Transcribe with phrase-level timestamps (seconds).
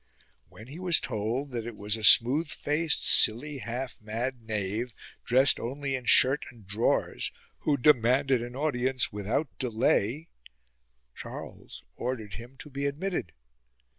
[0.49, 5.59] When he was told that it was a smooth faced, silly, half mad knave, dressed
[5.59, 10.27] only in shirt and drawers, who demanded an audience without delay,
[11.13, 13.31] Charles ordered him to be admitted.